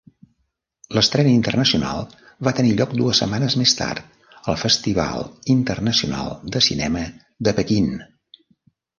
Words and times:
L'estrena 0.97 1.29
internacional 1.33 1.99
va 2.47 2.53
tenir 2.59 2.71
lloc 2.79 2.95
dues 3.01 3.19
setmanes 3.23 3.55
més 3.61 3.73
tard 3.81 4.47
al 4.53 4.57
Festival 4.61 5.27
Internacional 5.55 6.33
de 6.57 6.63
Cinema 6.69 7.05
de 7.49 7.55
Pequín. 7.61 7.93